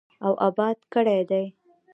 [0.25, 1.45] او اباد کړی دی.